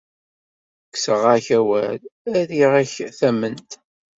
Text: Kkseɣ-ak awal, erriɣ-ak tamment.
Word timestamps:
Kkseɣ-ak 0.93 1.47
awal, 1.59 2.01
erriɣ-ak 2.39 2.91
tamment. 3.19 3.71